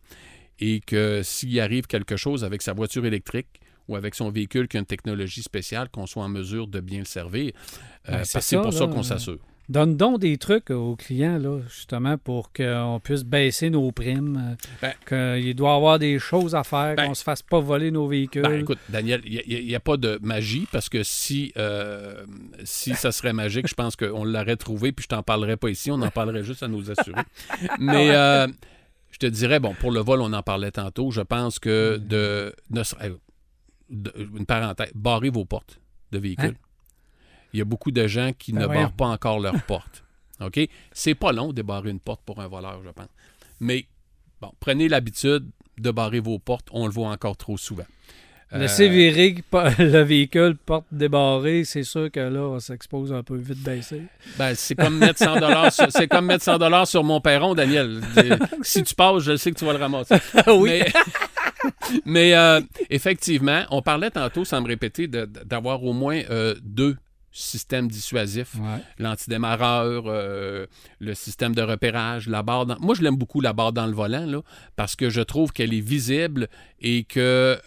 [0.61, 3.49] et que s'il arrive quelque chose avec sa voiture électrique
[3.89, 7.01] ou avec son véhicule qui a une technologie spéciale, qu'on soit en mesure de bien
[7.01, 7.51] le servir.
[8.09, 9.39] Euh, Ben, c'est ça, pour ça qu'on s'assure.
[9.71, 14.57] Donne donc des trucs aux clients, là, justement, pour qu'on puisse baisser nos primes.
[14.83, 17.61] Ben- euh, qu'il doit y avoir des choses à faire, Ben- qu'on se fasse pas
[17.61, 18.43] voler nos véhicules.
[18.43, 22.27] Ben, écoute, Daniel, il n'y a, pas de magie parce que si, euh,
[22.65, 25.93] si ça serait magique, je pense qu'on l'aurait trouvé puis je t'en parlerais pas ici,
[25.93, 27.23] on en parlerait juste à nos assurés.
[27.79, 28.49] Mais euh,
[29.13, 31.13] je te dirais, bon, pour le vol, on en parlait tantôt.
[31.13, 32.53] Je pense que de.
[32.71, 33.13] ne serait-
[33.89, 35.81] de- une parenthèse, barrez vos portes
[36.11, 36.57] de véhicules.
[36.61, 36.70] Hein?
[37.53, 38.83] Il y a beaucoup de gens qui Ben ne voyons.
[38.83, 40.05] barrent pas encore leurs portes.
[40.41, 40.59] OK?
[40.93, 43.09] C'est pas long de barrer une porte pour un voleur, je pense.
[43.61, 43.87] Mais,
[44.41, 45.47] bon, prenez l'habitude
[45.79, 46.69] de barrer vos portes.
[46.73, 47.85] On le voit encore trop souvent.
[48.53, 49.35] Laisser Euh, virer
[49.79, 54.03] le véhicule, porte débarrée, c'est sûr que là, on s'expose un peu vite baissé.
[54.39, 57.55] Ben, c'est comme mettre 100 dollars sur, c'est comme mettre 100 dollars sur mon perron,
[57.55, 58.01] Daniel.
[58.19, 60.17] Euh, Si tu passes, je sais que tu vas le ramasser.
[60.49, 60.81] oui.
[60.83, 60.93] Mais,
[62.05, 66.97] mais, euh, effectivement, on parlait tantôt, sans me répéter, d'avoir au moins euh, deux
[67.33, 68.55] systèmes dissuasifs.
[68.57, 68.83] Ouais.
[68.99, 70.67] L'antidémarreur, euh,
[70.99, 72.79] le système de repérage, la barre dans...
[72.81, 74.41] Moi, je l'aime beaucoup, la barre dans le volant, là,
[74.77, 76.49] parce que je trouve qu'elle est visible
[76.81, 77.61] et qu'elle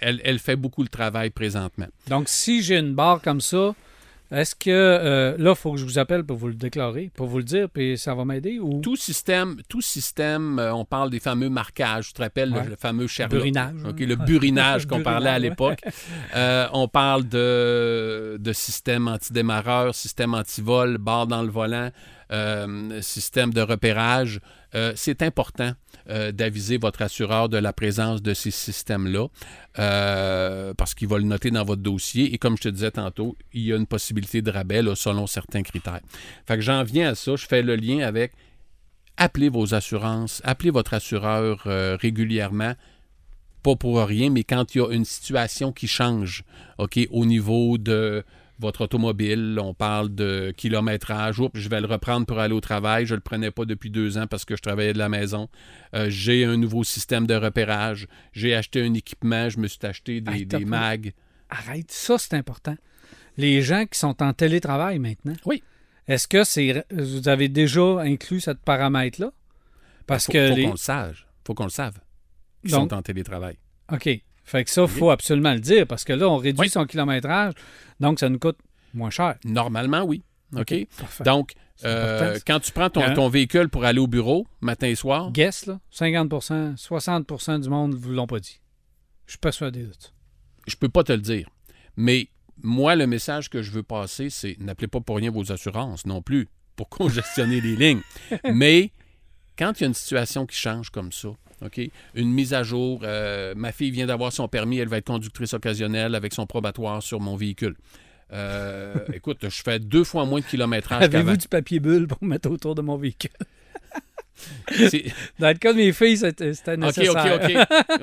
[0.00, 1.86] elle, elle fait beaucoup le travail présentement.
[2.08, 3.74] Donc, si j'ai une barre comme ça,
[4.34, 7.26] est-ce que euh, là, il faut que je vous appelle pour vous le déclarer, pour
[7.26, 8.80] vous le dire, puis ça va m'aider ou?
[8.80, 12.68] Tout système, tout système euh, on parle des fameux marquages, tu te rappelles, le- Ouais.
[12.68, 13.38] le, fameux Sherlock.
[13.38, 13.74] burinage?
[13.88, 15.80] OK, le burinage qu'on parlait à l'époque.
[16.34, 21.90] Euh, on parle de, de système antidémarreur, système antivol, barre dans le volant,
[23.00, 24.40] système de repérage.
[24.74, 25.72] Euh, c'est important
[26.08, 29.28] euh, d'aviser votre assureur de la présence de ces systèmes-là
[29.78, 32.34] euh, parce qu'il va le noter dans votre dossier.
[32.34, 35.62] Et comme je te disais tantôt, il y a une possibilité de rabais selon certains
[35.62, 36.00] critères.
[36.46, 37.36] Fait que j'en viens à ça.
[37.36, 38.32] Je fais le lien avec
[39.16, 41.62] appelez vos assurances, appelez votre assureur
[42.00, 42.74] régulièrement
[43.62, 46.44] pas pour rien, mais quand il y a une situation qui change,
[46.78, 48.22] OK, au niveau de
[48.58, 53.04] votre automobile, on parle de kilométrage, Oups, je vais le reprendre pour aller au travail,
[53.06, 55.48] je ne le prenais pas depuis deux ans parce que je travaillais de la maison.
[55.94, 60.20] Euh, j'ai un nouveau système de repérage, j'ai acheté un équipement, je me suis acheté
[60.20, 61.12] des, Hey, des mags.
[61.50, 62.76] Arrête, ça c'est important.
[63.36, 65.34] Les gens qui sont en télétravail maintenant.
[65.44, 65.62] Oui.
[66.06, 69.32] Est-ce que c'est vous avez déjà inclus cette paramètre-là?
[70.06, 70.64] Parce faut, que faut les...
[70.64, 71.26] qu'on le sache.
[71.46, 71.98] faut qu'on le save.
[72.62, 73.56] Ils Donc- sont en télétravail.
[73.92, 74.08] OK.
[74.44, 76.68] Fait que ça, il faut absolument le dire parce que là, on réduit Oui.
[76.68, 77.54] son kilométrage,
[78.00, 78.58] donc ça nous coûte
[78.92, 79.36] moins cher.
[79.44, 80.22] Normalement, oui.
[80.56, 80.74] OK?
[81.24, 81.52] Donc,
[81.84, 83.14] euh, quand tu prends ton, Hein?
[83.14, 87.92] ton véhicule pour aller au bureau, matin et soir, Guess, là, 50% 60% du monde
[87.92, 88.60] ne vous l'ont pas dit.
[89.26, 90.10] Je suis persuadé de ça.
[90.68, 91.48] je peux pas te le dire.
[91.96, 92.28] Mais
[92.62, 96.22] moi, le message que je veux passer, c'est n'appelez pas pour rien vos assurances non
[96.22, 98.02] plus pour congestionner les lignes.
[98.52, 98.92] Mais
[99.58, 101.30] quand il y a une situation qui change comme ça,
[101.64, 101.80] OK,
[102.14, 105.54] une mise à jour, euh, ma fille vient d'avoir son permis, elle va être conductrice
[105.54, 107.74] occasionnelle avec son probatoire sur mon véhicule.
[108.32, 111.02] Euh, écoute, je fais deux fois moins de kilométrage.
[111.02, 113.30] Avez-vous du papier bulle pour mettre autour de mon véhicule?
[115.38, 117.40] Dans le cas de mes filles, c'était c'était OK, nécessaire.
[117.42, 117.50] OK,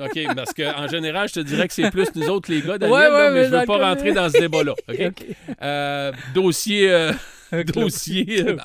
[0.28, 2.98] OK, parce qu'en général, je te dirais que c'est plus nous autres, les gars, Daniel,
[2.98, 4.72] Ouais, là, mais mais je dans veux pas cas- rentrer dans ce débat-là.
[4.88, 5.00] OK?
[5.08, 5.26] OK.
[5.60, 7.12] Euh, dossier, euh.
[7.64, 8.56] Dossier, euh,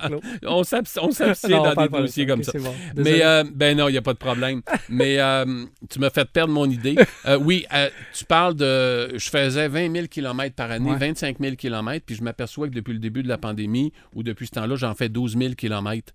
[0.43, 2.53] on s'abs- on s'abstient dans des dossiers comme ça.
[2.95, 4.61] Mais, euh, ben non, il n'y a pas de problème.
[4.89, 6.95] Mais euh, tu m'as fait perdre mon idée.
[7.41, 7.65] Oui,
[8.13, 9.17] tu parles de.
[9.17, 10.97] Je faisais 20 000 km par année, Ouais.
[10.97, 14.47] 25 000 km, puis je m'aperçois que depuis le début de la pandémie ou depuis
[14.47, 16.13] ce temps-là, j'en fais 12 000 km.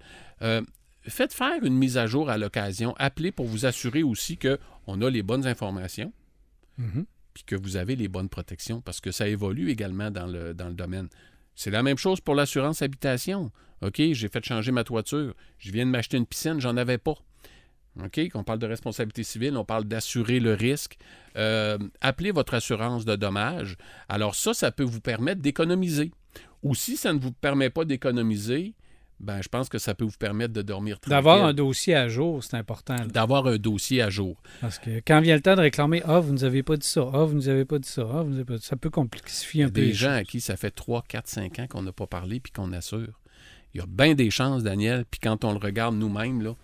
[1.05, 2.95] Faites faire une mise à jour à l'occasion.
[2.97, 6.13] Appelez pour vous assurer aussi qu'on a les bonnes informations
[6.79, 7.05] Mhm.
[7.35, 10.69] puis que vous avez les bonnes protections parce que ça évolue également dans le, dans
[10.69, 11.09] le domaine.
[11.55, 13.51] C'est la même chose pour l'assurance habitation.
[13.83, 15.35] OK, j'ai fait changer ma toiture.
[15.59, 17.17] Je viens de m'acheter une piscine, j'en avais pas.
[18.03, 20.97] OK, on parle de responsabilité civile, on parle d'assurer le risque.
[21.37, 23.77] Euh, appelez votre assurance de dommages.
[24.09, 26.11] Alors ça, ça peut vous permettre d'économiser.
[26.63, 28.75] Ou si ça ne vous permet pas d'économiser,
[29.23, 31.11] ben, je pense que ça peut vous permettre de dormir tranquille.
[31.17, 32.97] D'avoir un dossier à jour, c'est important.
[33.07, 34.37] D'avoir un dossier à jour.
[34.61, 37.09] Parce que quand vient le temps de réclamer Ah, vous nous avez pas dit ça,
[37.15, 38.77] Ah, vous nous avez pas dit ça, Ah, vous nous avez pas dit ça, ça
[38.77, 39.81] peut complexifier Il y un a peu.
[39.81, 42.53] des gens à qui ça fait 3, 4, 5 ans qu'on n'a pas parlé puis
[42.53, 43.21] qu'on assure.
[43.75, 46.55] Il y a bien des chances, Daniel, puis quand on le regarde nous-mêmes, là,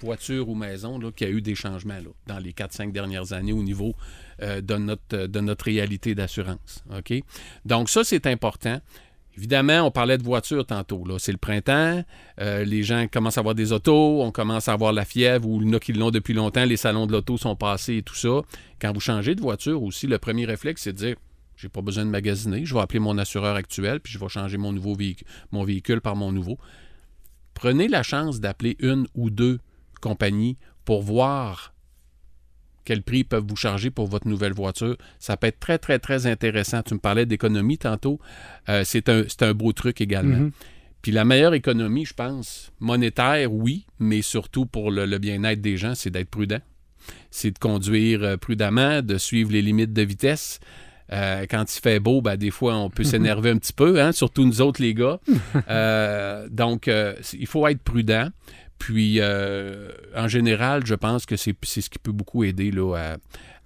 [0.00, 3.32] voiture ou maison, là, qu'il y a eu des changements là, dans les 4-5 dernières
[3.32, 3.94] années au niveau
[4.42, 6.82] euh, de, notre, de notre réalité d'assurance.
[6.96, 7.12] OK?
[7.64, 8.80] Donc, ça, c'est important.
[9.40, 11.02] Évidemment, on parlait de voiture tantôt.
[11.16, 12.04] C'est le printemps.
[12.42, 14.22] euh, les gens commencent à avoir des autos.
[14.22, 16.66] On commence à avoir la fièvre ou il qui l'ont depuis longtemps.
[16.66, 18.42] Les salons de l'auto sont passés et tout ça.
[18.82, 21.16] Quand vous changez de voiture aussi, le premier réflexe, c'est de dire
[21.56, 22.66] j'ai pas besoin de magasiner.
[22.66, 24.94] Je vais appeler mon assureur actuel puis je vais changer mon, nouveau
[25.52, 26.58] mon véhicule par mon nouveau.
[27.54, 29.58] Prenez la chance d'appeler une ou deux
[30.02, 31.72] compagnies pour voir
[32.90, 34.96] quel prix ils peuvent vous charger pour votre nouvelle voiture.
[35.20, 36.82] Ça peut être très, très, très intéressant.
[36.82, 38.18] Tu me parlais d'économie tantôt.
[38.68, 40.38] Euh, c'est un, c'est un beau truc également.
[40.38, 40.50] Mhm.
[41.00, 45.76] Puis la meilleure économie, je pense, monétaire, oui, mais surtout pour le, le bien-être des
[45.76, 46.58] gens, c'est d'être prudent.
[47.30, 50.58] C'est de conduire euh, prudemment, de suivre les limites de vitesse.
[51.12, 54.10] Euh, quand il fait beau, ben, des fois, on peut s'énerver un petit peu, hein,
[54.10, 55.20] surtout nous autres, les gars.
[55.68, 58.28] Euh, donc, euh, il faut être prudent.
[58.80, 63.16] Puis, euh, en général, je pense que c'est ce qui peut beaucoup aider là,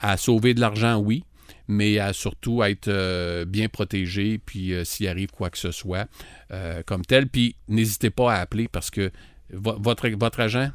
[0.01, 1.25] à, sauver de l'argent, oui,
[1.69, 6.07] mais à surtout être euh, bien protégé, puis euh, s'il arrive quoi que ce soit
[6.85, 7.29] comme tel.
[7.29, 9.11] Puis, n'hésitez pas à appeler parce que
[9.51, 10.71] vo- votre, votre agent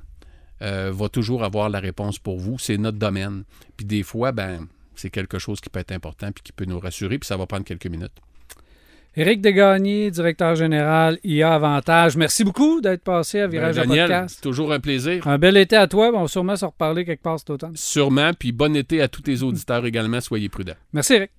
[0.62, 2.58] va toujours avoir la réponse pour vous.
[2.60, 3.44] C'est notre domaine.
[3.78, 6.80] Puis, des fois, ben c'est quelque chose qui peut être important puis qui peut nous
[6.80, 8.12] rassurer, puis ça va prendre quelques minutes.
[9.16, 12.16] Éric Degagné, directeur général IA Avantage.
[12.16, 14.36] Merci beaucoup d'être passé à Virage Ben, à Daniel, Podcast.
[14.36, 15.28] c'est toujours un plaisir.
[15.28, 16.12] Un bel été à toi.
[16.14, 17.76] On va sûrement se reparler quelque part cet automne.
[17.76, 20.22] Sûrement, puis bon été à tous tes auditeurs également.
[20.22, 20.74] Soyez prudents.
[20.94, 21.32] Merci, Éric.